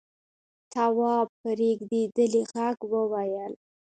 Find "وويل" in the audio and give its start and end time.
2.93-3.53